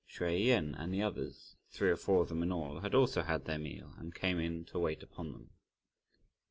[0.09, 3.45] Hsüeh Yen and the others, three or four of them in all, had also had
[3.45, 5.51] their meal, and came in to wait upon them.